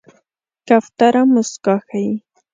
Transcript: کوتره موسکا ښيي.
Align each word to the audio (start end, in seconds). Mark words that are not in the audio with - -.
کوتره 0.67 1.21
موسکا 1.31 1.75
ښيي. 1.87 2.13